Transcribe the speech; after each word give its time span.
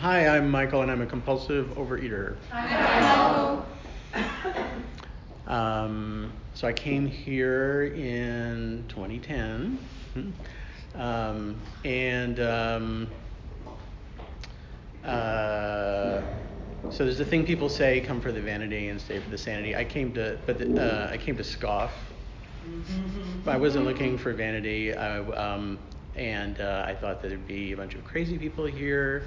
Hi, 0.00 0.26
I'm 0.28 0.50
Michael, 0.50 0.80
and 0.80 0.90
I'm 0.90 1.02
a 1.02 1.06
compulsive 1.06 1.66
overeater. 1.76 2.34
Hi, 2.52 3.58
Um, 5.46 6.32
so 6.54 6.66
I 6.66 6.72
came 6.72 7.06
here 7.06 7.92
in 7.94 8.86
2010, 8.88 9.78
um, 10.94 11.54
and 11.84 12.40
um, 12.40 13.08
uh, 15.04 16.22
so 16.88 17.04
there's 17.04 17.20
a 17.20 17.24
thing 17.26 17.44
people 17.44 17.68
say: 17.68 18.00
"Come 18.00 18.22
for 18.22 18.32
the 18.32 18.40
vanity 18.40 18.88
and 18.88 18.98
stay 18.98 19.18
for 19.18 19.28
the 19.28 19.36
sanity." 19.36 19.76
I 19.76 19.84
came 19.84 20.14
to, 20.14 20.38
but 20.46 20.60
the, 20.60 20.82
uh, 20.82 21.10
I 21.12 21.18
came 21.18 21.36
to 21.36 21.44
scoff. 21.44 21.92
I 23.46 23.58
wasn't 23.58 23.84
looking 23.84 24.16
for 24.16 24.32
vanity, 24.32 24.94
I, 24.94 25.18
um, 25.18 25.78
and 26.16 26.58
uh, 26.58 26.86
I 26.88 26.94
thought 26.94 27.20
that 27.20 27.28
there'd 27.28 27.46
be 27.46 27.72
a 27.72 27.76
bunch 27.76 27.94
of 27.96 28.02
crazy 28.04 28.38
people 28.38 28.64
here 28.64 29.24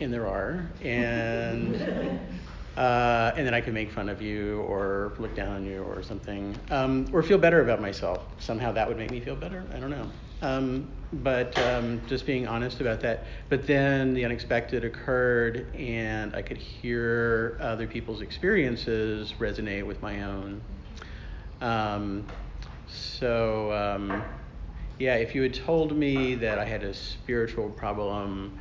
and 0.00 0.12
there 0.12 0.26
are, 0.26 0.70
and 0.82 1.74
uh, 2.76 3.32
and 3.36 3.46
then 3.46 3.54
I 3.54 3.60
could 3.60 3.74
make 3.74 3.90
fun 3.90 4.08
of 4.08 4.20
you 4.20 4.60
or 4.62 5.14
look 5.18 5.34
down 5.34 5.48
on 5.48 5.64
you 5.64 5.82
or 5.82 6.02
something, 6.02 6.58
um, 6.70 7.08
or 7.12 7.22
feel 7.22 7.38
better 7.38 7.62
about 7.62 7.80
myself. 7.80 8.26
Somehow 8.38 8.72
that 8.72 8.86
would 8.86 8.98
make 8.98 9.10
me 9.10 9.20
feel 9.20 9.36
better. 9.36 9.64
I 9.74 9.78
don't 9.78 9.90
know. 9.90 10.10
Um, 10.42 10.92
but 11.12 11.58
um, 11.58 12.02
just 12.06 12.26
being 12.26 12.46
honest 12.46 12.80
about 12.80 13.00
that. 13.00 13.24
But 13.48 13.66
then 13.66 14.12
the 14.12 14.24
unexpected 14.24 14.84
occurred, 14.84 15.74
and 15.74 16.36
I 16.36 16.42
could 16.42 16.58
hear 16.58 17.56
other 17.60 17.86
people's 17.86 18.20
experiences 18.20 19.32
resonate 19.38 19.86
with 19.86 20.02
my 20.02 20.22
own. 20.22 20.60
Um, 21.62 22.26
so 22.86 23.72
um, 23.72 24.22
yeah, 24.98 25.14
if 25.14 25.34
you 25.34 25.42
had 25.42 25.54
told 25.54 25.96
me 25.96 26.34
that 26.36 26.58
I 26.58 26.64
had 26.64 26.82
a 26.82 26.92
spiritual 26.92 27.70
problem 27.70 28.58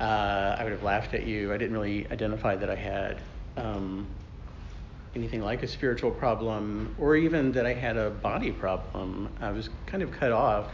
uh, 0.00 0.56
I 0.58 0.64
would 0.64 0.72
have 0.72 0.82
laughed 0.82 1.14
at 1.14 1.26
you. 1.26 1.52
I 1.52 1.56
didn't 1.56 1.74
really 1.74 2.06
identify 2.10 2.56
that 2.56 2.68
I 2.68 2.74
had 2.74 3.20
um, 3.56 4.06
anything 5.14 5.40
like 5.40 5.62
a 5.62 5.68
spiritual 5.68 6.10
problem 6.10 6.94
or 6.98 7.16
even 7.16 7.52
that 7.52 7.66
I 7.66 7.72
had 7.72 7.96
a 7.96 8.10
body 8.10 8.52
problem. 8.52 9.30
I 9.40 9.50
was 9.50 9.70
kind 9.86 10.02
of 10.02 10.12
cut 10.12 10.32
off 10.32 10.70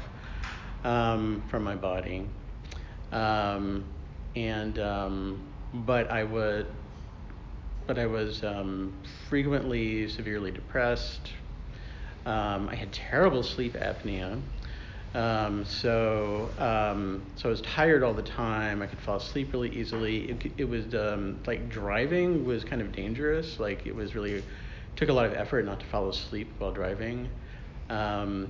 um, 0.84 1.42
from 1.48 1.62
my 1.62 1.76
body. 1.76 2.26
Um, 3.12 3.84
and 4.34 4.78
um, 4.78 5.42
but 5.72 6.10
I 6.10 6.24
would 6.24 6.66
but 7.86 7.98
I 7.98 8.06
was 8.06 8.42
um, 8.44 8.92
frequently 9.28 10.08
severely 10.08 10.50
depressed. 10.50 11.32
Um, 12.24 12.68
I 12.68 12.74
had 12.74 12.92
terrible 12.92 13.42
sleep 13.42 13.74
apnea. 13.74 14.40
Um, 15.14 15.64
so, 15.66 16.48
um, 16.58 17.22
so 17.36 17.48
I 17.48 17.50
was 17.50 17.60
tired 17.60 18.02
all 18.02 18.14
the 18.14 18.22
time. 18.22 18.80
I 18.80 18.86
could 18.86 18.98
fall 19.00 19.16
asleep 19.16 19.52
really 19.52 19.68
easily. 19.70 20.30
It, 20.30 20.52
it 20.58 20.64
was 20.68 20.94
um, 20.94 21.38
like 21.46 21.68
driving 21.68 22.46
was 22.46 22.64
kind 22.64 22.80
of 22.80 22.92
dangerous. 22.92 23.60
Like 23.60 23.86
it 23.86 23.94
was 23.94 24.14
really 24.14 24.42
took 24.96 25.08
a 25.08 25.12
lot 25.12 25.26
of 25.26 25.34
effort 25.34 25.64
not 25.64 25.80
to 25.80 25.86
fall 25.86 26.08
asleep 26.08 26.50
while 26.58 26.72
driving. 26.72 27.28
Um, 27.90 28.48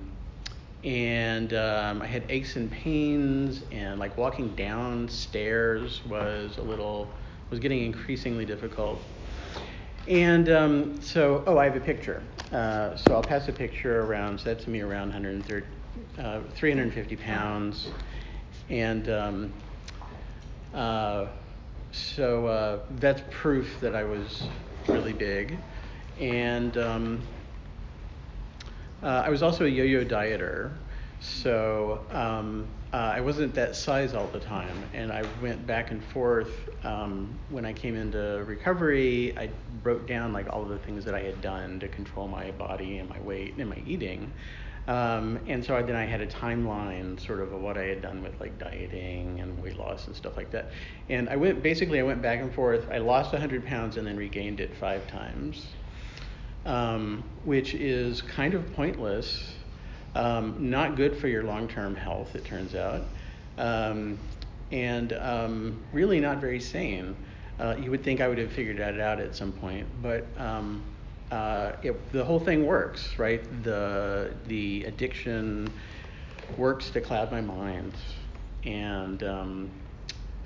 and 0.85 1.53
um, 1.55 2.03
I 2.03 2.07
had 2.07 2.25
aches 2.29 2.57
and 2.57 2.71
pains, 2.71 3.63
and 3.71 4.01
like 4.01 4.17
walking 4.17 4.55
downstairs 4.57 6.05
was 6.07 6.59
a 6.59 6.63
little 6.63 7.09
was 7.51 7.61
getting 7.61 7.85
increasingly 7.85 8.45
difficult. 8.45 9.01
And 10.09 10.49
um, 10.49 11.01
so, 11.01 11.45
oh, 11.47 11.59
I 11.59 11.65
have 11.65 11.77
a 11.77 11.81
picture. 11.81 12.23
Uh, 12.51 12.97
so 12.97 13.15
I'll 13.15 13.23
pass 13.23 13.47
a 13.49 13.53
picture 13.53 14.03
around. 14.05 14.41
So 14.41 14.53
that's 14.53 14.67
me 14.67 14.81
around 14.81 15.09
130, 15.09 15.67
uh, 16.19 16.41
350 16.55 17.17
pounds. 17.17 17.89
And 18.69 19.09
um, 19.09 19.53
uh, 20.75 21.27
so 21.93 22.47
uh, 22.47 22.79
that's 22.99 23.23
proof 23.31 23.81
that 23.81 23.95
I 23.95 24.05
was 24.05 24.45
really 24.89 25.13
big. 25.13 25.59
And 26.21 26.77
um, 26.77 27.23
uh, 29.03 29.07
I 29.07 29.31
was 29.31 29.43
also 29.43 29.65
a 29.65 29.69
yo 29.69 29.85
yo 29.85 30.05
dieter. 30.05 30.73
So 31.21 32.01
um, 32.11 32.67
uh, 32.93 32.97
I 32.97 33.21
wasn't 33.21 33.55
that 33.55 33.77
size 33.77 34.13
all 34.13 34.27
the 34.29 34.41
time, 34.41 34.77
and 34.93 35.13
I 35.13 35.23
went 35.41 35.67
back 35.67 35.93
and 35.93 36.03
forth. 36.03 36.51
Um, 36.85 37.39
when 37.49 37.65
I 37.65 37.73
came 37.73 37.95
into 37.95 38.43
recovery, 38.45 39.33
I 39.39 39.51
wrote 39.85 40.09
down 40.09 40.33
like 40.33 40.53
all 40.53 40.65
the 40.65 40.79
things 40.79 41.05
that 41.05 41.15
I 41.15 41.23
had 41.23 41.41
done 41.41 41.79
to 41.81 41.89
control 41.89 42.27
my 42.27 42.51
body 42.53 42.99
and 42.99 43.09
my 43.09 43.21
weight 43.21 43.55
and 43.57 43.71
my 43.71 43.81
eating. 43.87 44.33
Um, 44.89 45.39
and 45.47 45.65
so 45.65 45.77
I, 45.77 45.83
then 45.83 45.95
I 45.95 46.05
had 46.05 46.21
a 46.21 46.27
timeline 46.27 47.25
sort 47.25 47.41
of 47.41 47.53
of 47.53 47.61
what 47.61 47.79
I 47.79 47.85
had 47.85 48.03
done 48.03 48.23
with 48.23 48.41
like 48.41 48.59
dieting 48.59 49.41
and 49.41 49.63
weight 49.63 49.79
loss 49.79 50.09
and 50.09 50.17
stuff 50.17 50.37
like 50.37 50.51
that. 50.51 50.73
And 51.09 51.29
I 51.29 51.37
went 51.37 51.63
basically 51.63 52.01
I 52.01 52.03
went 52.03 52.21
back 52.21 52.41
and 52.41 52.53
forth. 52.53 52.89
I 52.91 52.99
lost 52.99 53.33
100 53.33 53.65
pounds 53.65 53.97
and 53.97 54.07
then 54.07 54.17
regained 54.17 54.61
it 54.61 54.75
five 54.75 55.07
times, 55.07 55.67
um, 56.67 57.23
which 57.45 57.75
is 57.75 58.23
kind 58.23 58.55
of 58.55 58.73
pointless 58.75 59.55
um, 60.15 60.71
not 60.71 60.97
good 60.97 61.17
for 61.17 61.29
your 61.29 61.43
long 61.43 61.69
term 61.69 61.95
health, 61.95 62.35
it 62.35 62.45
turns 62.45 62.75
out, 62.75 63.03
um, 63.59 64.19
and 64.71 65.13
um, 65.15 65.83
really 65.93 66.21
not 66.21 66.39
very 66.39 66.61
sane. 66.61 67.17
Uh, 67.59 67.77
you 67.81 67.91
would 67.91 68.03
think 68.03 68.21
I 68.21 68.29
would 68.29 68.39
have 68.39 68.53
figured 68.53 68.79
that 68.79 68.99
out 69.01 69.21
at 69.21 69.35
some 69.35 69.53
point, 69.53 69.87
but 70.03 70.27
um, 70.37 70.83
uh, 71.33 71.73
it, 71.83 72.13
the 72.13 72.23
whole 72.23 72.39
thing 72.39 72.67
works, 72.67 73.19
right? 73.19 73.43
The, 73.65 74.35
the 74.47 74.85
addiction 74.85 75.73
works 76.59 76.91
to 76.91 77.01
cloud 77.01 77.33
my 77.33 77.41
mind. 77.41 77.95
And 78.65 79.23
um, 79.23 79.71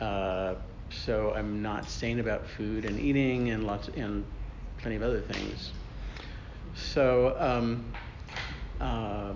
uh, 0.01 0.55
so 0.91 1.35
I'm 1.35 1.61
not 1.61 1.91
sane 1.91 2.21
about 2.21 2.47
food 2.47 2.85
and 2.85 3.01
eating 3.01 3.51
and 3.51 3.67
lots 3.67 3.89
and 3.97 4.25
plenty 4.79 4.97
of 4.97 5.03
other 5.03 5.21
things. 5.21 5.73
So 6.77 7.35
um, 7.39 7.93
uh, 8.81 9.33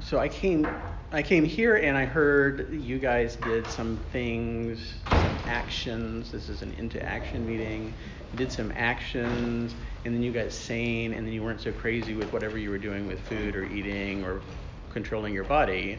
so 0.00 0.18
I 0.18 0.28
came 0.28 0.66
I 1.12 1.22
came 1.22 1.44
here 1.44 1.76
and 1.76 1.96
I 1.96 2.04
heard 2.04 2.72
you 2.72 2.98
guys 2.98 3.36
did 3.36 3.66
some 3.66 3.98
things, 4.12 4.94
actions. 5.46 6.30
This 6.30 6.48
is 6.48 6.62
an 6.62 6.72
into 6.78 7.02
action 7.02 7.46
meeting. 7.46 7.94
You 8.32 8.38
did 8.38 8.52
some 8.52 8.72
actions 8.74 9.74
and 10.04 10.14
then 10.14 10.22
you 10.22 10.32
got 10.32 10.52
sane 10.52 11.12
and 11.12 11.26
then 11.26 11.32
you 11.32 11.42
weren't 11.42 11.60
so 11.60 11.72
crazy 11.72 12.14
with 12.14 12.32
whatever 12.32 12.58
you 12.58 12.70
were 12.70 12.78
doing 12.78 13.06
with 13.06 13.20
food 13.20 13.56
or 13.56 13.64
eating 13.64 14.24
or 14.24 14.40
controlling 14.90 15.34
your 15.34 15.44
body. 15.44 15.98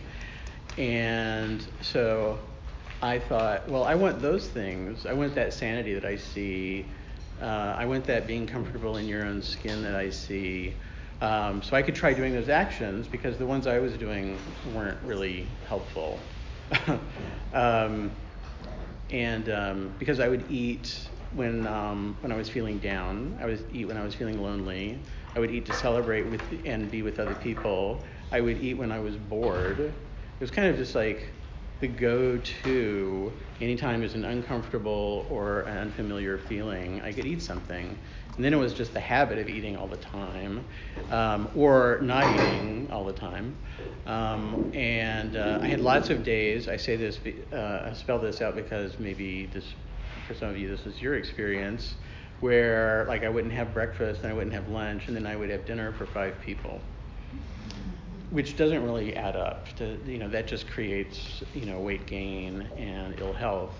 And 0.78 1.66
so 1.82 2.40
I 3.02 3.20
thought, 3.20 3.70
well, 3.70 3.84
I 3.84 3.96
want 3.96 4.22
those 4.22 4.48
things. 4.48 5.06
I 5.06 5.14
want 5.14 5.36
that 5.36 5.54
sanity 5.54 5.94
that 5.94 6.06
I 6.06 6.16
see. 6.16 6.86
Uh, 7.42 7.76
I 7.78 7.86
want 7.86 8.06
that 8.06 8.28
being 8.28 8.48
comfortable 8.48 8.98
in 8.98 9.08
your 9.08 9.26
own 9.26 9.42
skin 9.42 9.84
that 9.84 9.96
I 9.96 10.10
see. 10.10 10.74
Um, 11.22 11.62
so 11.62 11.76
I 11.76 11.82
could 11.82 11.96
try 11.96 12.14
doing 12.14 12.34
those 12.34 12.50
actions 12.50 13.08
because 13.08 13.38
the 13.38 13.46
ones 13.46 13.68
I 13.68 13.80
was 13.80 13.94
doing 13.94 14.38
weren't 14.74 15.02
really 15.04 15.48
helpful. 15.68 16.20
um, 17.54 18.12
and 19.10 19.50
um, 19.50 19.94
because 20.00 20.20
I 20.20 20.28
would 20.28 20.50
eat 20.50 21.10
when 21.34 21.68
um, 21.68 22.16
when 22.22 22.32
I 22.32 22.36
was 22.36 22.50
feeling 22.50 22.80
down, 22.80 23.38
I 23.42 23.46
would 23.46 23.66
eat 23.72 23.86
when 23.86 23.98
I 23.98 24.04
was 24.04 24.16
feeling 24.16 24.42
lonely. 24.42 25.00
I 25.36 25.40
would 25.40 25.52
eat 25.52 25.66
to 25.66 25.74
celebrate 25.74 26.24
with 26.24 26.42
and 26.66 26.90
be 26.90 27.02
with 27.02 27.20
other 27.20 27.36
people. 27.36 28.04
I 28.32 28.42
would 28.42 28.58
eat 28.64 28.76
when 28.76 28.92
I 28.92 29.00
was 29.00 29.16
bored. 29.16 29.80
It 29.80 29.94
was 30.40 30.52
kind 30.52 30.68
of 30.68 30.78
just 30.78 30.96
like 30.96 31.30
the 31.82 31.88
go-to 31.88 33.32
anytime 33.60 34.00
there's 34.00 34.14
an 34.16 34.26
uncomfortable 34.26 35.28
or 35.30 35.62
an 35.62 35.78
unfamiliar 35.78 36.38
feeling. 36.38 37.02
I 37.02 37.12
could 37.12 37.26
eat 37.26 37.42
something. 37.42 37.98
And 38.36 38.44
then 38.44 38.54
it 38.54 38.58
was 38.58 38.74
just 38.74 38.94
the 38.94 39.00
habit 39.00 39.38
of 39.38 39.50
eating 39.50 39.78
all 39.78 39.88
the 39.88 39.98
time 39.98 40.66
um, 41.10 41.50
or 41.56 42.00
not 42.02 42.30
eating 42.30 42.90
all 42.92 43.06
the 43.06 43.14
time. 43.14 43.56
Um, 44.06 44.60
and 44.74 45.36
uh, 45.36 45.60
I 45.62 45.68
had 45.68 45.80
lots 45.80 46.10
of 46.10 46.24
days. 46.24 46.68
I 46.68 46.78
say 46.78 46.96
this, 46.96 47.20
uh, 47.52 47.90
I 47.90 47.94
spell 47.94 48.20
this 48.20 48.42
out 48.42 48.56
because 48.56 49.00
maybe 49.00 49.48
this, 49.48 49.74
for 50.28 50.34
some 50.34 50.50
of 50.50 50.58
you, 50.58 50.68
this 50.68 50.86
was 50.86 51.02
your 51.02 51.16
experience, 51.16 51.96
where 52.40 53.06
like 53.08 53.24
I 53.24 53.30
wouldn't 53.30 53.54
have 53.54 53.74
breakfast 53.74 54.22
and 54.22 54.32
I 54.32 54.34
wouldn't 54.34 54.54
have 54.54 54.68
lunch 54.70 55.08
and 55.08 55.16
then 55.16 55.26
I 55.26 55.36
would 55.36 55.50
have 55.50 55.66
dinner 55.66 55.94
for 55.94 56.06
five 56.06 56.40
people 56.42 56.82
which 58.32 58.58
doesn't 58.58 58.84
really 58.84 59.16
add 59.16 59.36
up 59.36 59.68
to 59.78 59.98
you 60.06 60.18
know 60.18 60.28
that 60.28 60.48
just 60.48 60.68
creates 60.68 61.44
you 61.54 61.66
know 61.66 61.80
weight 61.80 62.06
gain 62.06 62.68
and 62.78 63.16
ill 63.20 63.34
health 63.34 63.76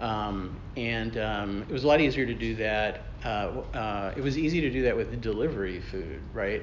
um, 0.00 0.58
and 0.76 1.16
um, 1.18 1.62
it 1.68 1.72
was 1.72 1.84
a 1.84 1.86
lot 1.86 2.00
easier 2.00 2.26
to 2.26 2.34
do 2.34 2.54
that. 2.56 3.02
Uh, 3.24 3.62
uh, 3.74 4.14
it 4.16 4.22
was 4.22 4.38
easy 4.38 4.60
to 4.62 4.70
do 4.70 4.82
that 4.82 4.96
with 4.96 5.20
delivery 5.20 5.80
food, 5.80 6.20
right? 6.32 6.62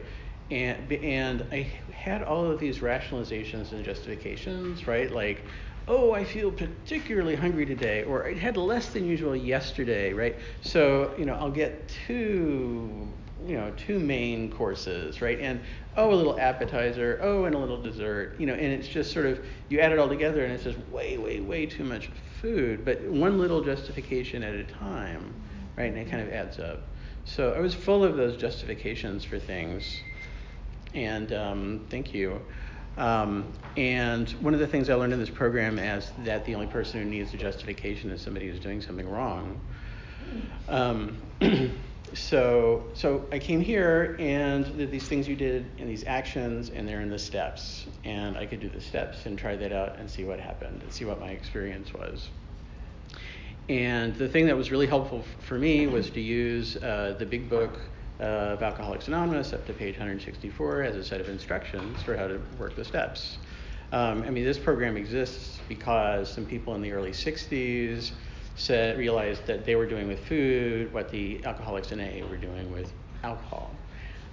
And 0.49 0.91
and 0.91 1.45
I 1.51 1.71
had 1.91 2.23
all 2.23 2.49
of 2.49 2.59
these 2.59 2.79
rationalizations 2.79 3.73
and 3.73 3.85
justifications, 3.85 4.87
right? 4.87 5.11
Like, 5.11 5.43
oh, 5.87 6.13
I 6.13 6.23
feel 6.23 6.51
particularly 6.51 7.35
hungry 7.35 7.65
today, 7.65 8.03
or 8.03 8.25
I 8.25 8.33
had 8.33 8.57
less 8.57 8.87
than 8.87 9.05
usual 9.05 9.35
yesterday, 9.35 10.13
right? 10.13 10.37
So 10.61 11.13
you 11.17 11.25
know, 11.25 11.33
I'll 11.33 11.51
get 11.51 11.87
two 12.07 13.07
you 13.45 13.55
know, 13.55 13.71
two 13.77 13.99
main 13.99 14.51
courses, 14.51 15.21
right? 15.21 15.39
And 15.39 15.61
oh, 15.95 16.11
a 16.11 16.15
little 16.15 16.39
appetizer, 16.39 17.19
oh, 17.21 17.45
and 17.45 17.53
a 17.53 17.57
little 17.57 17.81
dessert, 17.81 18.35
you 18.39 18.47
know, 18.47 18.53
and 18.53 18.65
it's 18.65 18.87
just 18.87 19.13
sort 19.13 19.27
of 19.27 19.45
you 19.69 19.79
add 19.79 19.91
it 19.91 19.99
all 19.99 20.09
together, 20.09 20.43
and 20.43 20.53
it's 20.53 20.63
just 20.63 20.79
way, 20.89 21.17
way, 21.17 21.39
way 21.39 21.65
too 21.65 21.83
much 21.83 22.09
food. 22.41 22.85
But 22.85 23.01
one 23.03 23.39
little 23.39 23.61
justification 23.61 24.43
at 24.43 24.53
a 24.53 24.63
time, 24.63 25.33
right? 25.77 25.85
And 25.85 25.97
it 25.97 26.09
kind 26.09 26.21
of 26.21 26.33
adds 26.33 26.59
up. 26.59 26.83
So 27.25 27.53
I 27.53 27.59
was 27.59 27.73
full 27.73 28.03
of 28.03 28.15
those 28.15 28.37
justifications 28.37 29.25
for 29.25 29.37
things, 29.37 30.01
and 30.93 31.33
um, 31.33 31.85
thank 31.89 32.13
you. 32.13 32.41
Um, 32.97 33.51
and 33.75 34.29
one 34.41 34.53
of 34.53 34.59
the 34.59 34.67
things 34.67 34.89
I 34.89 34.95
learned 34.95 35.13
in 35.13 35.19
this 35.19 35.29
program 35.29 35.77
is 35.77 36.11
that 36.23 36.45
the 36.45 36.55
only 36.55 36.67
person 36.67 37.03
who 37.03 37.07
needs 37.07 37.33
a 37.33 37.37
justification 37.37 38.09
is 38.11 38.21
somebody 38.21 38.49
who's 38.49 38.59
doing 38.59 38.81
something 38.81 39.07
wrong. 39.07 39.59
Um, 40.67 41.17
so, 42.13 42.83
so 42.93 43.25
I 43.31 43.39
came 43.39 43.61
here 43.61 44.15
and 44.19 44.65
these 44.91 45.07
things 45.07 45.27
you 45.27 45.35
did 45.35 45.65
and 45.77 45.89
these 45.89 46.05
actions 46.05 46.69
and 46.69 46.87
they're 46.87 47.01
in 47.01 47.09
the 47.09 47.19
steps. 47.19 47.85
And 48.03 48.37
I 48.37 48.45
could 48.45 48.59
do 48.59 48.69
the 48.69 48.81
steps 48.81 49.25
and 49.25 49.37
try 49.37 49.55
that 49.55 49.71
out 49.71 49.97
and 49.99 50.09
see 50.09 50.23
what 50.23 50.39
happened 50.39 50.81
and 50.83 50.91
see 50.91 51.05
what 51.05 51.19
my 51.19 51.29
experience 51.29 51.93
was. 51.93 52.29
And 53.69 54.15
the 54.15 54.29
thing 54.29 54.45
that 54.47 54.55
was 54.55 54.71
really 54.71 54.87
helpful 54.87 55.23
for 55.39 55.57
me 55.57 55.87
was 55.87 56.09
to 56.11 56.21
use 56.21 56.77
uh, 56.77 57.15
the 57.19 57.25
big 57.25 57.49
book 57.49 57.77
uh, 58.19 58.23
of 58.23 58.63
Alcoholics 58.63 59.07
Anonymous 59.07 59.53
up 59.53 59.65
to 59.67 59.73
page 59.73 59.95
164 59.95 60.83
as 60.83 60.95
a 60.95 61.03
set 61.03 61.19
of 61.19 61.27
instructions 61.27 62.01
for 62.01 62.15
how 62.15 62.27
to 62.27 62.41
work 62.57 62.75
the 62.75 62.85
steps. 62.85 63.37
Um, 63.91 64.23
I 64.23 64.29
mean, 64.29 64.43
this 64.43 64.57
program 64.57 64.97
exists 64.97 65.59
because 65.67 66.31
some 66.31 66.45
people 66.45 66.75
in 66.75 66.81
the 66.81 66.91
early 66.91 67.11
60s 67.11 68.11
said, 68.57 68.97
realized 68.97 69.45
that 69.47 69.65
they 69.65 69.75
were 69.75 69.85
doing 69.85 70.07
with 70.07 70.19
food 70.27 70.93
what 70.93 71.09
the 71.09 71.43
alcoholics 71.45 71.91
in 71.91 71.99
AA 71.99 72.27
were 72.27 72.37
doing 72.37 72.71
with 72.71 72.91
alcohol. 73.23 73.71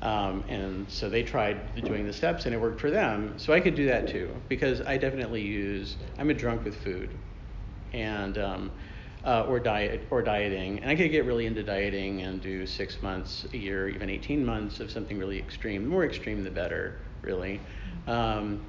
Um, 0.02 0.44
and 0.48 0.90
so 0.90 1.08
they 1.08 1.22
tried 1.22 1.74
doing 1.84 2.06
the 2.06 2.12
steps 2.12 2.46
and 2.46 2.54
it 2.54 2.58
worked 2.58 2.80
for 2.80 2.90
them. 2.90 3.34
So 3.38 3.52
I 3.52 3.60
could 3.60 3.74
do 3.74 3.86
that 3.86 4.08
too 4.08 4.34
because 4.48 4.80
I 4.82 4.96
definitely 4.98 5.40
use, 5.42 5.96
I'm 6.18 6.30
a 6.30 6.34
drunk 6.34 6.64
with 6.64 6.76
food. 6.82 7.10
And 7.92 8.36
um, 8.38 8.70
uh, 9.24 9.46
or 9.48 9.58
diet 9.58 10.02
or 10.10 10.22
dieting. 10.22 10.80
And 10.80 10.90
I 10.90 10.96
could 10.96 11.10
get 11.10 11.24
really 11.24 11.46
into 11.46 11.62
dieting 11.62 12.22
and 12.22 12.40
do 12.40 12.66
six 12.66 13.00
months, 13.02 13.46
a 13.52 13.56
year, 13.56 13.88
even 13.88 14.10
18 14.10 14.44
months 14.44 14.80
of 14.80 14.90
something 14.90 15.18
really 15.18 15.38
extreme. 15.38 15.84
The 15.84 15.88
more 15.88 16.04
extreme, 16.04 16.44
the 16.44 16.50
better, 16.50 17.00
really. 17.22 17.60
Um, 18.06 18.60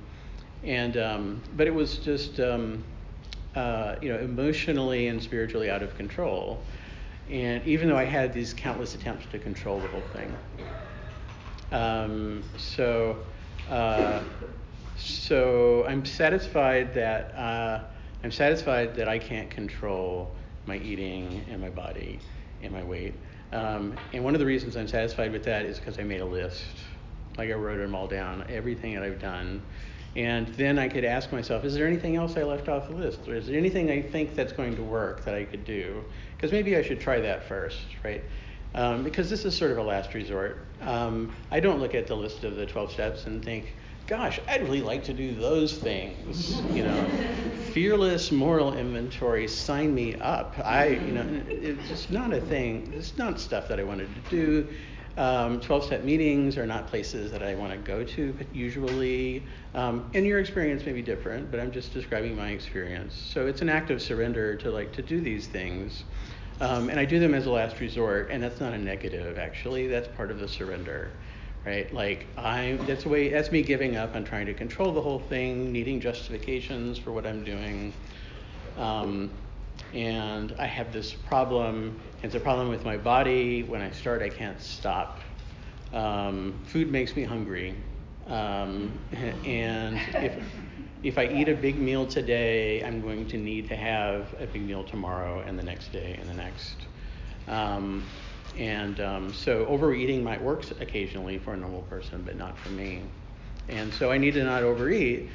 and 0.63 0.97
um, 0.97 1.41
but 1.55 1.67
it 1.67 1.73
was 1.73 1.97
just 1.97 2.39
um, 2.39 2.83
uh, 3.55 3.95
you 4.01 4.09
know 4.09 4.19
emotionally 4.19 5.07
and 5.07 5.21
spiritually 5.21 5.69
out 5.69 5.81
of 5.81 5.95
control. 5.97 6.61
And 7.29 7.65
even 7.65 7.89
though 7.89 7.97
I 7.97 8.05
had 8.05 8.33
these 8.33 8.53
countless 8.53 8.93
attempts 8.93 9.25
to 9.31 9.39
control 9.39 9.79
the 9.79 9.87
whole 9.87 10.01
thing, 10.13 10.35
um, 11.71 12.43
so 12.57 13.17
uh, 13.69 14.21
so 14.97 15.85
I'm 15.87 16.05
satisfied 16.05 16.93
that. 16.93 17.33
Uh, 17.35 17.83
I'm 18.25 18.31
satisfied 18.31 18.95
that 18.95 19.07
I 19.07 19.19
can't 19.19 19.51
control 19.51 20.35
my 20.65 20.77
eating 20.77 21.45
and 21.47 21.61
my 21.61 21.69
body 21.69 22.19
and 22.63 22.73
my 22.73 22.83
weight. 22.83 23.13
Um, 23.51 23.95
and 24.13 24.23
one 24.23 24.33
of 24.33 24.39
the 24.39 24.47
reasons 24.47 24.75
I'm 24.75 24.87
satisfied 24.87 25.31
with 25.31 25.43
that 25.45 25.63
is 25.63 25.77
because 25.77 25.99
I 25.99 26.03
made 26.03 26.21
a 26.21 26.25
list. 26.25 26.65
Like 27.37 27.51
I 27.51 27.53
wrote 27.53 27.77
them 27.77 27.93
all 27.93 28.07
down, 28.07 28.43
everything 28.49 28.95
that 28.95 29.03
I've 29.03 29.19
done. 29.19 29.61
And 30.15 30.47
then 30.49 30.79
I 30.79 30.87
could 30.87 31.03
ask 31.03 31.31
myself, 31.31 31.65
is 31.65 31.73
there 31.73 31.85
anything 31.85 32.15
else 32.15 32.37
I 32.37 32.43
left 32.43 32.69
off 32.69 32.87
the 32.87 32.95
list? 32.95 33.27
Or 33.27 33.35
is 33.35 33.47
there 33.47 33.57
anything 33.57 33.91
I 33.91 34.01
think 34.01 34.33
that's 34.33 34.53
going 34.53 34.75
to 34.77 34.83
work 34.83 35.25
that 35.25 35.35
I 35.35 35.43
could 35.43 35.65
do? 35.65 36.03
Because 36.35 36.51
maybe 36.51 36.77
I 36.77 36.81
should 36.81 37.01
try 37.01 37.19
that 37.19 37.47
first, 37.47 37.81
right? 38.03 38.23
Um, 38.75 39.03
because 39.03 39.29
this 39.29 39.43
is 39.45 39.55
sort 39.55 39.71
of 39.71 39.77
a 39.77 39.83
last 39.83 40.13
resort. 40.13 40.65
Um, 40.81 41.33
I 41.51 41.59
don't 41.59 41.79
look 41.79 41.95
at 41.95 42.07
the 42.07 42.15
list 42.15 42.43
of 42.43 42.55
the 42.55 42.65
12 42.65 42.91
steps 42.91 43.25
and 43.25 43.43
think, 43.43 43.73
gosh, 44.07 44.39
I'd 44.47 44.63
really 44.63 44.81
like 44.81 45.03
to 45.05 45.13
do 45.13 45.33
those 45.35 45.77
things, 45.77 46.61
you 46.71 46.83
know. 46.83 47.05
Fearless 47.71 48.31
moral 48.31 48.77
inventory, 48.77 49.47
sign 49.47 49.93
me 49.93 50.15
up. 50.15 50.55
I, 50.63 50.87
you 50.87 51.11
know, 51.11 51.25
it's 51.47 51.87
just 51.89 52.11
not 52.11 52.31
a 52.33 52.39
thing. 52.39 52.93
It's 52.95 53.17
not 53.17 53.39
stuff 53.39 53.67
that 53.67 53.79
I 53.79 53.83
wanted 53.83 54.09
to 54.13 54.29
do. 54.29 54.67
Um, 55.17 55.61
12 55.61 55.85
step 55.85 56.03
meetings 56.03 56.57
are 56.57 56.65
not 56.65 56.87
places 56.87 57.31
that 57.31 57.41
I 57.41 57.55
want 57.55 57.71
to 57.71 57.77
go 57.77 58.03
to 58.03 58.37
usually. 58.53 59.43
Um, 59.73 60.09
and 60.13 60.25
your 60.25 60.39
experience 60.39 60.85
may 60.85 60.91
be 60.91 61.01
different, 61.01 61.51
but 61.51 61.59
I'm 61.59 61.71
just 61.71 61.93
describing 61.93 62.35
my 62.35 62.49
experience. 62.49 63.15
So 63.15 63.47
it's 63.47 63.61
an 63.61 63.69
act 63.69 63.91
of 63.91 64.01
surrender 64.01 64.55
to 64.57 64.71
like 64.71 64.91
to 64.93 65.01
do 65.01 65.21
these 65.21 65.47
things. 65.47 66.03
Um, 66.59 66.89
and 66.89 66.99
I 66.99 67.05
do 67.05 67.19
them 67.19 67.33
as 67.33 67.45
a 67.45 67.51
last 67.51 67.79
resort, 67.79 68.29
and 68.31 68.41
that's 68.41 68.59
not 68.59 68.73
a 68.73 68.77
negative, 68.77 69.37
actually. 69.37 69.87
That's 69.87 70.07
part 70.15 70.31
of 70.31 70.39
the 70.39 70.47
surrender 70.47 71.11
right? 71.65 71.91
Like 71.93 72.27
I, 72.37 72.77
that's 72.85 73.05
way, 73.05 73.29
that's 73.29 73.51
me 73.51 73.63
giving 73.63 73.97
up 73.97 74.15
on 74.15 74.23
trying 74.23 74.45
to 74.45 74.53
control 74.53 74.91
the 74.93 75.01
whole 75.01 75.19
thing, 75.19 75.71
needing 75.71 75.99
justifications 75.99 76.97
for 76.97 77.11
what 77.11 77.25
I'm 77.25 77.43
doing. 77.43 77.91
Um, 78.77 79.31
and 79.93 80.55
I 80.59 80.65
have 80.65 80.91
this 80.91 81.13
problem. 81.13 81.99
It's 82.23 82.35
a 82.35 82.39
problem 82.39 82.69
with 82.69 82.83
my 82.83 82.97
body. 82.97 83.63
When 83.63 83.81
I 83.81 83.91
start, 83.91 84.21
I 84.21 84.29
can't 84.29 84.61
stop. 84.61 85.19
Um, 85.93 86.59
food 86.65 86.91
makes 86.91 87.15
me 87.15 87.23
hungry. 87.23 87.75
Um, 88.27 88.91
and 89.45 89.97
if, 90.15 90.43
if 91.03 91.17
I 91.17 91.27
eat 91.27 91.47
a 91.49 91.55
big 91.55 91.77
meal 91.77 92.05
today, 92.05 92.83
I'm 92.83 93.01
going 93.01 93.27
to 93.27 93.37
need 93.37 93.69
to 93.69 93.75
have 93.75 94.33
a 94.39 94.47
big 94.47 94.63
meal 94.63 94.83
tomorrow 94.83 95.43
and 95.45 95.57
the 95.57 95.63
next 95.63 95.91
day 95.91 96.17
and 96.19 96.29
the 96.29 96.33
next. 96.33 96.75
Um, 97.47 98.03
and 98.57 98.99
um, 98.99 99.33
so 99.33 99.65
overeating 99.65 100.23
might 100.23 100.41
work 100.41 100.63
occasionally 100.81 101.37
for 101.37 101.53
a 101.53 101.57
normal 101.57 101.83
person, 101.83 102.23
but 102.25 102.37
not 102.37 102.57
for 102.57 102.69
me. 102.69 103.01
And 103.67 103.93
so 103.93 104.11
I 104.11 104.17
need 104.17 104.33
to 104.35 104.43
not 104.43 104.63
overeat. 104.63 105.29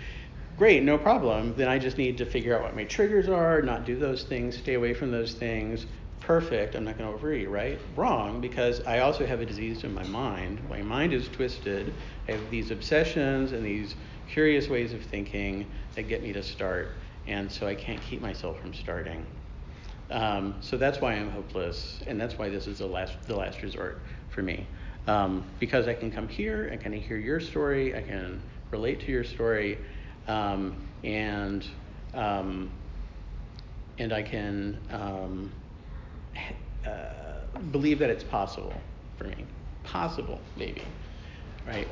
Great, 0.56 0.82
no 0.82 0.98
problem. 0.98 1.54
Then 1.56 1.68
I 1.68 1.78
just 1.78 1.96
need 1.96 2.18
to 2.18 2.26
figure 2.26 2.54
out 2.54 2.62
what 2.62 2.76
my 2.76 2.84
triggers 2.84 3.28
are, 3.28 3.62
not 3.62 3.86
do 3.86 3.98
those 3.98 4.24
things, 4.24 4.58
stay 4.58 4.74
away 4.74 4.92
from 4.92 5.10
those 5.10 5.34
things. 5.34 5.86
Perfect, 6.20 6.74
I'm 6.74 6.84
not 6.84 6.98
going 6.98 7.08
to 7.08 7.16
overeat, 7.16 7.48
right? 7.48 7.78
Wrong, 7.96 8.40
because 8.42 8.82
I 8.82 8.98
also 8.98 9.24
have 9.24 9.40
a 9.40 9.46
disease 9.46 9.84
in 9.84 9.94
my 9.94 10.04
mind. 10.04 10.60
My 10.68 10.82
mind 10.82 11.14
is 11.14 11.28
twisted. 11.28 11.94
I 12.28 12.32
have 12.32 12.50
these 12.50 12.70
obsessions 12.70 13.52
and 13.52 13.64
these 13.64 13.94
curious 14.28 14.68
ways 14.68 14.92
of 14.92 15.02
thinking 15.02 15.66
that 15.94 16.02
get 16.04 16.22
me 16.22 16.32
to 16.34 16.42
start. 16.42 16.90
And 17.26 17.50
so 17.50 17.66
I 17.66 17.74
can't 17.74 18.00
keep 18.02 18.20
myself 18.20 18.60
from 18.60 18.74
starting. 18.74 19.24
Um, 20.10 20.56
so 20.60 20.76
that's 20.76 21.00
why 21.00 21.14
I'm 21.14 21.30
hopeless, 21.30 22.00
and 22.06 22.20
that's 22.20 22.36
why 22.36 22.48
this 22.48 22.66
is 22.66 22.78
the 22.78 22.86
last 22.86 23.14
the 23.26 23.36
last 23.36 23.62
resort 23.62 24.02
for 24.28 24.42
me. 24.42 24.66
Um, 25.06 25.44
because 25.58 25.88
I 25.88 25.94
can 25.94 26.10
come 26.10 26.28
here, 26.28 26.68
I 26.72 26.76
can 26.76 26.92
hear 26.92 27.16
your 27.16 27.40
story, 27.40 27.96
I 27.96 28.02
can 28.02 28.42
relate 28.70 29.00
to 29.00 29.12
your 29.12 29.24
story, 29.24 29.78
um, 30.28 30.76
and 31.04 31.66
um, 32.14 32.70
and 33.98 34.12
I 34.12 34.22
can 34.22 34.78
um, 34.90 35.52
uh, 36.86 36.90
believe 37.70 37.98
that 37.98 38.10
it's 38.10 38.24
possible 38.24 38.74
for 39.18 39.24
me, 39.24 39.44
possible 39.84 40.40
maybe, 40.56 40.82
right? 41.66 41.86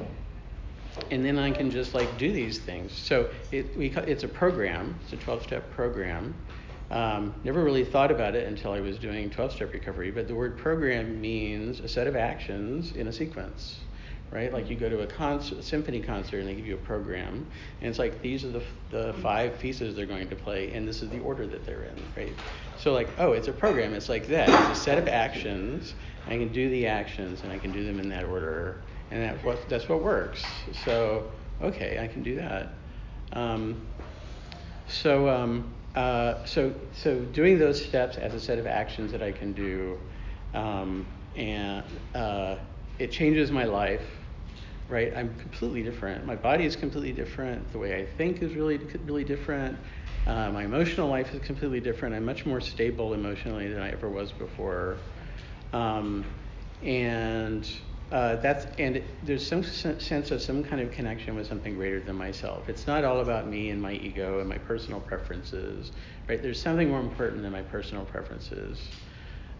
And 1.10 1.24
then 1.24 1.38
I 1.38 1.50
can 1.50 1.70
just 1.70 1.94
like 1.94 2.16
do 2.18 2.32
these 2.32 2.58
things. 2.58 2.92
So 2.92 3.30
it, 3.52 3.76
we, 3.76 3.90
it's 3.90 4.24
a 4.24 4.28
program. 4.28 4.98
It's 5.04 5.12
a 5.12 5.16
12-step 5.16 5.70
program 5.70 6.34
um, 6.90 7.34
never 7.44 7.62
really 7.62 7.84
thought 7.84 8.10
about 8.10 8.34
it 8.34 8.46
until 8.48 8.72
I 8.72 8.80
was 8.80 8.98
doing 8.98 9.28
12 9.28 9.52
step 9.52 9.72
recovery, 9.72 10.10
but 10.10 10.26
the 10.26 10.34
word 10.34 10.56
program 10.56 11.20
means 11.20 11.80
a 11.80 11.88
set 11.88 12.06
of 12.06 12.16
actions 12.16 12.92
in 12.92 13.08
a 13.08 13.12
sequence, 13.12 13.80
right? 14.30 14.52
Like 14.52 14.68
you 14.68 14.76
go 14.76 14.88
to 14.88 15.00
a, 15.00 15.06
concert, 15.06 15.64
symphony 15.64 16.00
concert 16.00 16.38
and 16.38 16.48
they 16.48 16.54
give 16.54 16.66
you 16.66 16.74
a 16.74 16.78
program, 16.78 17.46
and 17.80 17.90
it's 17.90 17.98
like 17.98 18.20
these 18.20 18.44
are 18.44 18.50
the, 18.50 18.62
the 18.90 19.14
five 19.22 19.58
pieces 19.58 19.96
they're 19.96 20.06
going 20.06 20.28
to 20.28 20.36
play, 20.36 20.72
and 20.72 20.86
this 20.86 21.02
is 21.02 21.10
the 21.10 21.20
order 21.20 21.46
that 21.46 21.64
they're 21.64 21.84
in, 21.84 21.96
right? 22.16 22.32
So, 22.78 22.92
like, 22.92 23.08
oh, 23.18 23.32
it's 23.32 23.48
a 23.48 23.52
program, 23.52 23.94
it's 23.94 24.08
like 24.08 24.28
that. 24.28 24.48
It's 24.48 24.78
a 24.78 24.82
set 24.82 24.98
of 24.98 25.08
actions, 25.08 25.94
I 26.26 26.30
can 26.30 26.48
do 26.48 26.68
the 26.70 26.86
actions, 26.86 27.42
and 27.42 27.52
I 27.52 27.58
can 27.58 27.72
do 27.72 27.84
them 27.84 27.98
in 27.98 28.08
that 28.10 28.24
order, 28.24 28.82
and 29.10 29.22
that's 29.22 29.42
what, 29.44 29.68
that's 29.68 29.88
what 29.88 30.02
works. 30.02 30.44
So, 30.84 31.30
okay, 31.62 31.98
I 32.00 32.06
can 32.06 32.22
do 32.22 32.36
that. 32.36 32.68
Um, 33.32 33.80
so, 34.88 35.28
um, 35.28 35.72
uh, 35.94 36.44
so, 36.44 36.74
so 36.92 37.18
doing 37.18 37.58
those 37.58 37.84
steps 37.84 38.16
as 38.16 38.34
a 38.34 38.40
set 38.40 38.58
of 38.58 38.66
actions 38.66 39.10
that 39.12 39.22
I 39.22 39.32
can 39.32 39.52
do, 39.52 39.98
um, 40.54 41.06
and 41.36 41.84
uh, 42.14 42.56
it 42.98 43.10
changes 43.10 43.50
my 43.50 43.64
life, 43.64 44.02
right? 44.88 45.12
I'm 45.14 45.34
completely 45.36 45.82
different. 45.82 46.24
My 46.26 46.36
body 46.36 46.64
is 46.64 46.76
completely 46.76 47.12
different. 47.12 47.70
The 47.72 47.78
way 47.78 48.00
I 48.00 48.06
think 48.06 48.42
is 48.42 48.54
really, 48.54 48.78
really 49.04 49.24
different. 49.24 49.78
Uh, 50.26 50.50
my 50.50 50.64
emotional 50.64 51.08
life 51.08 51.34
is 51.34 51.40
completely 51.40 51.80
different. 51.80 52.14
I'm 52.14 52.24
much 52.24 52.46
more 52.46 52.60
stable 52.60 53.14
emotionally 53.14 53.68
than 53.68 53.82
I 53.82 53.90
ever 53.90 54.08
was 54.08 54.32
before. 54.32 54.96
Um, 55.72 56.24
and 56.82 57.68
uh, 58.10 58.36
that's 58.36 58.66
and 58.78 59.02
there's 59.22 59.46
some 59.46 59.62
sense 59.62 60.30
of 60.30 60.40
some 60.40 60.64
kind 60.64 60.80
of 60.80 60.90
connection 60.90 61.34
with 61.34 61.46
something 61.46 61.74
greater 61.74 62.00
than 62.00 62.16
myself. 62.16 62.68
It's 62.68 62.86
not 62.86 63.04
all 63.04 63.20
about 63.20 63.46
me 63.46 63.70
and 63.70 63.80
my 63.80 63.92
ego 63.92 64.40
and 64.40 64.48
my 64.48 64.56
personal 64.56 65.00
preferences, 65.00 65.92
right? 66.26 66.40
There's 66.40 66.60
something 66.60 66.88
more 66.88 67.00
important 67.00 67.42
than 67.42 67.52
my 67.52 67.62
personal 67.62 68.04
preferences. 68.04 68.80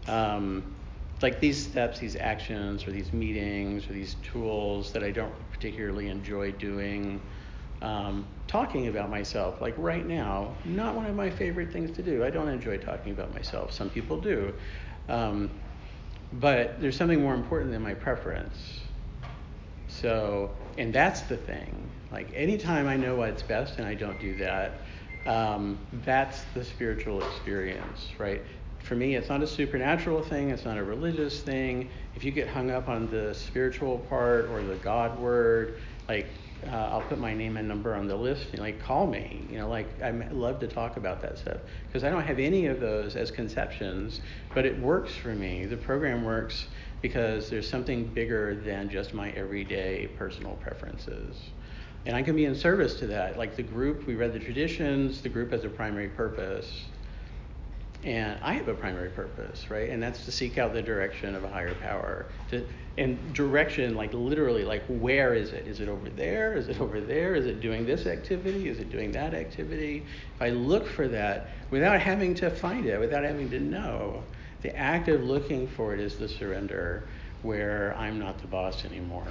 Um, 0.07 0.75
like 1.21 1.39
these 1.39 1.61
steps, 1.61 1.99
these 1.99 2.15
actions, 2.15 2.87
or 2.87 2.91
these 2.91 3.11
meetings, 3.11 3.89
or 3.89 3.93
these 3.93 4.15
tools 4.23 4.91
that 4.93 5.03
I 5.03 5.11
don't 5.11 5.33
particularly 5.51 6.07
enjoy 6.07 6.51
doing. 6.53 7.21
Um, 7.81 8.25
talking 8.47 8.87
about 8.87 9.09
myself, 9.09 9.61
like 9.61 9.73
right 9.77 10.05
now, 10.05 10.53
not 10.65 10.95
one 10.95 11.05
of 11.05 11.15
my 11.15 11.29
favorite 11.29 11.71
things 11.71 11.91
to 11.95 12.03
do. 12.03 12.25
I 12.25 12.29
don't 12.29 12.49
enjoy 12.49 12.77
talking 12.77 13.13
about 13.13 13.33
myself. 13.33 13.71
Some 13.71 13.89
people 13.89 14.19
do. 14.19 14.53
Um, 15.07 15.49
but 16.33 16.79
there's 16.81 16.97
something 16.97 17.21
more 17.21 17.33
important 17.33 17.71
than 17.71 17.81
my 17.81 17.93
preference. 17.93 18.81
So, 19.87 20.51
and 20.77 20.93
that's 20.93 21.21
the 21.21 21.37
thing. 21.37 21.89
Like 22.11 22.31
anytime 22.35 22.87
I 22.87 22.97
know 22.97 23.15
what's 23.15 23.43
best 23.43 23.77
and 23.77 23.87
I 23.87 23.93
don't 23.95 24.19
do 24.19 24.35
that, 24.35 24.81
um, 25.25 25.77
that's 26.05 26.43
the 26.53 26.63
spiritual 26.63 27.21
experience, 27.23 28.07
right? 28.17 28.41
For 28.89 28.95
me, 28.95 29.15
it's 29.15 29.29
not 29.29 29.43
a 29.43 29.47
supernatural 29.47 30.23
thing, 30.23 30.49
it's 30.49 30.65
not 30.65 30.79
a 30.79 30.83
religious 30.83 31.41
thing. 31.41 31.91
If 32.15 32.23
you 32.23 32.31
get 32.31 32.47
hung 32.47 32.71
up 32.71 32.89
on 32.89 33.07
the 33.11 33.35
spiritual 33.35 33.99
part 34.09 34.49
or 34.49 34.63
the 34.63 34.77
God 34.77 35.19
word, 35.19 35.79
like 36.07 36.25
uh, 36.65 36.71
I'll 36.71 37.03
put 37.03 37.19
my 37.19 37.35
name 37.35 37.57
and 37.57 37.67
number 37.67 37.93
on 37.93 38.07
the 38.07 38.15
list. 38.15 38.51
Know, 38.51 38.63
like 38.63 38.81
call 38.81 39.05
me. 39.05 39.45
You 39.47 39.59
know, 39.59 39.69
like 39.69 40.01
I 40.01 40.09
love 40.31 40.59
to 40.61 40.67
talk 40.67 40.97
about 40.97 41.21
that 41.21 41.37
stuff 41.37 41.57
because 41.85 42.03
I 42.03 42.09
don't 42.09 42.23
have 42.23 42.39
any 42.39 42.65
of 42.65 42.79
those 42.79 43.15
as 43.15 43.29
conceptions, 43.29 44.21
but 44.55 44.65
it 44.65 44.79
works 44.79 45.13
for 45.13 45.35
me. 45.35 45.67
The 45.67 45.77
program 45.77 46.25
works 46.25 46.65
because 47.03 47.47
there's 47.47 47.69
something 47.69 48.07
bigger 48.07 48.55
than 48.55 48.89
just 48.89 49.13
my 49.13 49.29
everyday 49.33 50.07
personal 50.17 50.55
preferences. 50.63 51.37
And 52.07 52.15
I 52.15 52.23
can 52.23 52.35
be 52.35 52.45
in 52.45 52.55
service 52.55 52.95
to 53.01 53.05
that. 53.07 53.37
Like 53.37 53.55
the 53.55 53.61
group, 53.61 54.07
we 54.07 54.15
read 54.15 54.33
the 54.33 54.39
traditions, 54.39 55.21
the 55.21 55.29
group 55.29 55.51
has 55.51 55.63
a 55.63 55.69
primary 55.69 56.09
purpose. 56.09 56.85
And 58.03 58.39
I 58.41 58.53
have 58.53 58.67
a 58.69 58.73
primary 58.73 59.09
purpose, 59.09 59.69
right? 59.69 59.89
And 59.89 60.01
that's 60.01 60.23
to 60.25 60.31
seek 60.31 60.57
out 60.57 60.73
the 60.73 60.81
direction 60.81 61.35
of 61.35 61.43
a 61.43 61.49
higher 61.49 61.75
power. 61.75 62.27
To, 62.49 62.65
and 62.97 63.33
direction, 63.33 63.95
like 63.95 64.13
literally, 64.13 64.63
like 64.63 64.83
where 64.87 65.33
is 65.33 65.51
it? 65.51 65.67
Is 65.67 65.79
it 65.79 65.89
over 65.89 66.09
there? 66.09 66.53
Is 66.53 66.69
it 66.69 66.79
over 66.79 67.01
there? 67.01 67.35
Is 67.35 67.45
it 67.45 67.59
doing 67.61 67.85
this 67.85 68.05
activity? 68.05 68.69
Is 68.69 68.79
it 68.79 68.89
doing 68.89 69.11
that 69.13 69.33
activity? 69.33 70.05
If 70.35 70.41
I 70.41 70.49
look 70.49 70.87
for 70.87 71.07
that 71.09 71.49
without 71.71 71.99
having 72.01 72.35
to 72.35 72.49
find 72.49 72.85
it, 72.85 72.99
without 72.99 73.23
having 73.23 73.49
to 73.49 73.59
know, 73.59 74.23
the 74.61 74.75
act 74.75 75.07
of 75.07 75.23
looking 75.23 75.67
for 75.67 75.93
it 75.93 75.99
is 75.99 76.17
the 76.17 76.27
surrender 76.27 77.07
where 77.41 77.95
I'm 77.97 78.19
not 78.19 78.39
the 78.39 78.47
boss 78.47 78.83
anymore. 78.85 79.27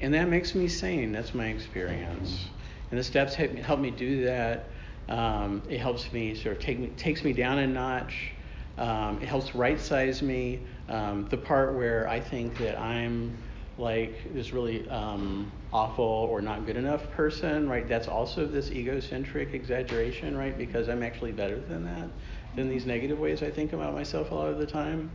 And 0.00 0.12
that 0.14 0.28
makes 0.28 0.54
me 0.54 0.68
sane. 0.68 1.12
That's 1.12 1.34
my 1.34 1.46
experience. 1.46 2.46
And 2.90 2.98
the 2.98 3.04
steps 3.04 3.34
help 3.34 3.52
me 3.52 3.60
help 3.62 3.80
me 3.80 3.90
do 3.90 4.24
that. 4.24 4.68
Um, 5.08 5.62
it 5.68 5.78
helps 5.78 6.12
me 6.12 6.34
sort 6.34 6.56
of 6.56 6.62
take 6.62 6.78
me, 6.78 6.88
takes 6.88 7.24
me 7.24 7.32
down 7.32 7.58
a 7.58 7.66
notch. 7.66 8.32
Um, 8.78 9.20
it 9.20 9.28
helps 9.28 9.54
right 9.54 9.80
size 9.80 10.22
me. 10.22 10.60
Um, 10.88 11.26
the 11.28 11.36
part 11.36 11.74
where 11.74 12.08
I 12.08 12.20
think 12.20 12.56
that 12.58 12.78
I'm 12.78 13.36
like 13.78 14.32
this 14.34 14.52
really 14.52 14.88
um, 14.88 15.50
awful 15.72 16.04
or 16.04 16.40
not 16.40 16.66
good 16.66 16.76
enough 16.76 17.10
person, 17.12 17.68
right? 17.68 17.88
That's 17.88 18.08
also 18.08 18.46
this 18.46 18.70
egocentric 18.70 19.54
exaggeration, 19.54 20.36
right? 20.36 20.56
Because 20.56 20.88
I'm 20.88 21.02
actually 21.02 21.32
better 21.32 21.58
than 21.58 21.84
that, 21.84 22.08
than 22.54 22.68
these 22.68 22.86
negative 22.86 23.18
ways 23.18 23.42
I 23.42 23.50
think 23.50 23.72
about 23.72 23.94
myself 23.94 24.30
a 24.30 24.34
lot 24.34 24.48
of 24.48 24.58
the 24.58 24.66
time. 24.66 25.10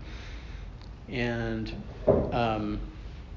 And 1.08 1.72
um, 2.32 2.79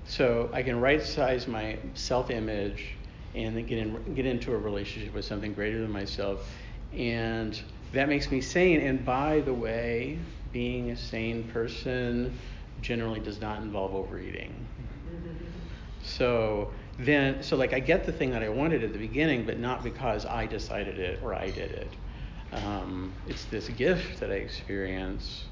so 0.07 0.51
I 0.53 0.63
can 0.63 0.81
right 0.81 1.03
size 1.03 1.47
my 1.47 1.79
self 1.95 2.31
image 2.31 2.97
and 3.35 3.57
then 3.57 3.67
get 3.67 3.79
in, 3.79 4.15
get 4.15 4.27
into 4.27 4.53
a 4.53 4.59
relationship 4.59 5.15
with 5.15 5.25
something 5.25 5.55
greater 5.55 5.81
than 5.81 5.91
myself. 5.91 6.49
And 6.93 7.61
that 7.93 8.09
makes 8.09 8.31
me 8.31 8.41
sane. 8.41 8.81
And 8.81 9.05
by 9.05 9.41
the 9.41 9.55
way, 9.55 10.19
being 10.53 10.91
a 10.91 10.97
sane 10.97 11.45
person 11.45 12.37
generally 12.81 13.21
does 13.21 13.41
not 13.41 13.63
involve 13.63 13.95
overeating. 13.95 14.55
So 16.03 16.73
then, 16.99 17.43
so 17.43 17.57
like 17.57 17.73
I 17.75 17.79
get 17.79 18.05
the 18.05 18.13
thing 18.13 18.31
that 18.31 18.43
I 18.43 18.49
wanted 18.49 18.83
at 18.83 18.93
the 18.93 18.99
beginning, 18.99 19.45
but 19.45 19.59
not 19.59 19.85
because 19.85 20.25
I 20.25 20.47
decided 20.47 20.99
it 20.99 21.21
or 21.23 21.35
I 21.35 21.51
did 21.51 21.71
it. 21.71 21.93
Um, 22.53 23.13
it's 23.27 23.45
this 23.45 23.69
gift 23.69 24.21
that 24.21 24.31
I 24.31 24.37
experience, 24.37 25.45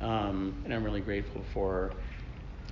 um, 0.00 0.54
and 0.64 0.72
I'm 0.72 0.84
really 0.84 1.00
grateful 1.00 1.42
for. 1.52 1.92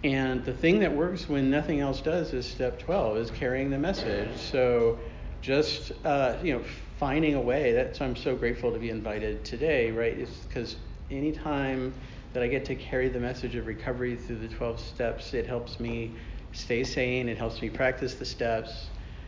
And 0.03 0.45
the 0.45 0.53
thing 0.55 0.81
that 0.81 0.95
works 0.95 1.29
when 1.29 1.51
nothing 1.51 1.81
else 1.81 2.01
does 2.01 2.33
is 2.33 2.49
step 2.49 2.79
12 2.79 3.17
is 3.19 3.31
carrying 3.31 3.71
the 3.71 3.79
message. 3.79 4.35
So 4.39 4.99
just 5.43 5.93
uh, 6.05 6.37
you 6.43 6.55
know 6.55 6.65
finding 6.99 7.35
a 7.35 7.41
way. 7.41 7.73
That's 7.73 8.01
I'm 8.01 8.17
so 8.17 8.35
grateful 8.35 8.73
to 8.73 8.79
be 8.79 8.91
invited 8.91 9.45
today, 9.45 9.91
right? 9.91 10.17
Is 10.17 10.31
because 10.49 10.77
anytime 11.11 11.93
that 12.33 12.43
I 12.43 12.47
get 12.47 12.65
to 12.67 12.75
carry 12.75 13.09
the 13.09 13.21
message 13.21 13.57
of 13.57 13.67
recovery 13.67 14.17
through 14.17 14.39
the 14.39 14.49
12 14.49 14.81
steps, 14.81 15.35
it 15.35 15.47
helps 15.47 15.81
me 15.81 16.13
stay 16.53 16.85
sane. 16.85 17.29
It 17.29 17.37
helps 17.37 17.61
me 17.61 17.69
practice 17.69 18.15
the 18.15 18.25
steps. 18.25 18.87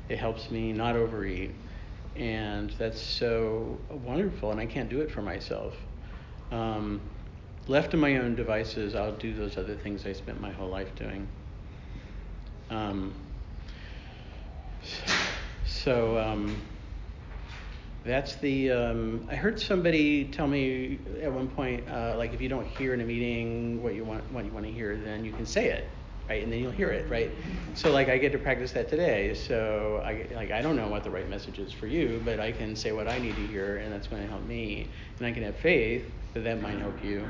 It 0.08 0.18
helps 0.18 0.50
me 0.50 0.72
not 0.72 0.96
overeat. 0.96 1.52
And 2.16 2.70
that's 2.78 3.00
so 3.00 3.78
wonderful, 4.04 4.50
and 4.50 4.60
I 4.60 4.66
can't 4.66 4.88
do 4.88 5.00
it 5.00 5.10
for 5.10 5.22
myself. 5.22 5.74
Um, 6.50 7.00
left 7.68 7.92
to 7.92 7.96
my 7.96 8.16
own 8.16 8.34
devices, 8.34 8.94
I'll 8.94 9.16
do 9.16 9.34
those 9.34 9.56
other 9.56 9.76
things 9.76 10.06
I 10.06 10.12
spent 10.12 10.40
my 10.40 10.50
whole 10.50 10.68
life 10.68 10.94
doing. 10.96 11.28
Um, 12.70 13.14
so 15.66 16.18
um, 16.18 16.56
that's 18.04 18.36
the. 18.36 18.70
Um, 18.70 19.28
I 19.30 19.36
heard 19.36 19.60
somebody 19.60 20.24
tell 20.24 20.46
me 20.46 20.98
at 21.22 21.32
one 21.32 21.48
point, 21.48 21.88
uh, 21.88 22.14
like 22.16 22.32
if 22.32 22.40
you 22.40 22.48
don't 22.48 22.66
hear 22.66 22.94
in 22.94 23.00
a 23.00 23.04
meeting 23.04 23.82
what 23.82 23.94
you 23.94 24.04
want, 24.04 24.30
what 24.32 24.44
you 24.44 24.50
want 24.50 24.66
to 24.66 24.72
hear, 24.72 24.96
then 24.96 25.24
you 25.24 25.32
can 25.32 25.46
say 25.46 25.66
it, 25.66 25.88
right? 26.28 26.42
And 26.42 26.50
then 26.50 26.58
you'll 26.58 26.72
hear 26.72 26.90
it, 26.90 27.08
right? 27.08 27.30
So 27.74 27.92
like 27.92 28.08
I 28.08 28.18
get 28.18 28.32
to 28.32 28.38
practice 28.38 28.72
that 28.72 28.88
today. 28.88 29.34
So 29.34 30.02
I 30.04 30.26
like 30.34 30.50
I 30.50 30.62
don't 30.62 30.74
know 30.74 30.88
what 30.88 31.04
the 31.04 31.10
right 31.10 31.28
message 31.28 31.60
is 31.60 31.72
for 31.72 31.86
you, 31.86 32.20
but 32.24 32.40
I 32.40 32.50
can 32.50 32.74
say 32.74 32.90
what 32.90 33.06
I 33.06 33.18
need 33.18 33.36
to 33.36 33.46
hear, 33.46 33.76
and 33.76 33.92
that's 33.92 34.08
going 34.08 34.22
to 34.22 34.28
help 34.28 34.44
me, 34.46 34.88
and 35.18 35.26
I 35.26 35.30
can 35.30 35.44
have 35.44 35.56
faith 35.56 36.10
that 36.34 36.44
that 36.44 36.60
might 36.60 36.78
help 36.78 37.02
you. 37.04 37.26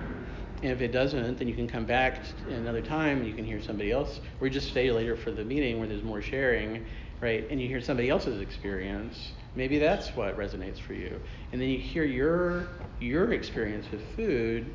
And 0.63 0.71
if 0.71 0.81
it 0.81 0.93
doesn't, 0.93 1.39
then 1.39 1.49
you 1.49 1.55
can 1.55 1.67
come 1.67 1.85
back 1.85 2.21
another 2.49 2.81
time 2.81 3.19
and 3.19 3.27
you 3.27 3.35
can 3.35 3.45
hear 3.45 3.61
somebody 3.61 3.91
else, 3.91 4.21
or 4.41 4.49
just 4.49 4.69
stay 4.69 4.91
later 4.93 5.17
for 5.17 5.33
the 5.33 5.45
meeting 5.45 5.79
where 5.79 5.89
there's 5.89 6.05
more 6.05 6.23
sharing, 6.23 6.85
right? 7.21 7.49
And 7.51 7.61
you 7.61 7.67
hear 7.67 7.81
somebody 7.81 8.11
else's 8.11 8.41
experience. 8.41 9.33
Maybe 9.57 9.79
that's 9.79 10.11
what 10.11 10.39
resonates 10.39 10.79
for 10.79 10.95
you. 10.95 11.21
And 11.51 11.61
then 11.61 11.69
you 11.69 11.79
hear 11.79 12.05
your 12.05 12.69
your 13.01 13.33
experience 13.33 13.91
with 13.91 14.01
food 14.15 14.67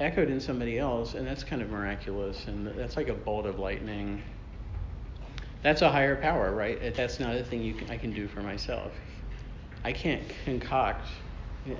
echoed 0.00 0.30
in 0.30 0.40
somebody 0.40 0.78
else, 0.78 1.14
and 1.14 1.26
that's 1.26 1.42
kind 1.44 1.60
of 1.60 1.70
miraculous. 1.70 2.46
And 2.46 2.66
that's 2.66 2.96
like 2.96 3.08
a 3.08 3.14
bolt 3.14 3.46
of 3.46 3.58
lightning. 3.58 4.22
That's 5.62 5.82
a 5.82 5.90
higher 5.90 6.14
power, 6.14 6.52
right? 6.52 6.94
That's 6.94 7.18
not 7.18 7.34
a 7.34 7.42
thing 7.42 7.62
you 7.62 7.74
can, 7.74 7.90
I 7.90 7.96
can 7.96 8.12
do 8.12 8.28
for 8.28 8.42
myself. 8.42 8.92
I 9.82 9.92
can't 9.92 10.22
concoct 10.44 11.08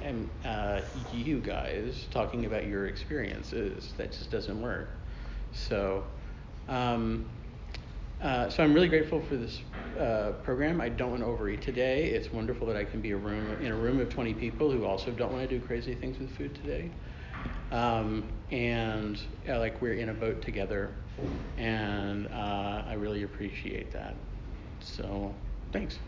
and 0.02 0.28
uh, 0.44 0.80
you 1.12 1.40
guys 1.40 2.06
talking 2.10 2.46
about 2.46 2.66
your 2.66 2.86
experiences. 2.86 3.92
That 3.96 4.12
just 4.12 4.30
doesn't 4.30 4.60
work. 4.60 4.88
So, 5.52 6.04
um, 6.68 7.26
uh, 8.22 8.48
so 8.48 8.62
I'm 8.62 8.72
really 8.72 8.88
grateful 8.88 9.20
for 9.20 9.36
this 9.36 9.60
uh, 9.98 10.32
program. 10.42 10.80
I 10.80 10.88
don't 10.88 11.10
want 11.10 11.22
to 11.22 11.26
overeat 11.26 11.60
today. 11.60 12.06
It's 12.06 12.32
wonderful 12.32 12.66
that 12.68 12.76
I 12.76 12.84
can 12.84 13.00
be 13.00 13.10
a 13.10 13.16
room 13.16 13.56
in 13.60 13.70
a 13.72 13.76
room 13.76 14.00
of 14.00 14.08
20 14.08 14.34
people 14.34 14.70
who 14.70 14.84
also 14.84 15.10
don't 15.10 15.32
want 15.32 15.48
to 15.48 15.58
do 15.58 15.64
crazy 15.64 15.94
things 15.94 16.18
with 16.18 16.34
food 16.36 16.54
today. 16.54 16.90
Um, 17.70 18.24
and 18.50 19.20
uh, 19.48 19.58
like 19.58 19.80
we're 19.82 19.94
in 19.94 20.08
a 20.08 20.14
boat 20.14 20.40
together, 20.40 20.94
and 21.58 22.28
uh, 22.28 22.84
I 22.86 22.94
really 22.94 23.24
appreciate 23.24 23.92
that. 23.92 24.14
So, 24.80 25.34
thanks. 25.72 25.98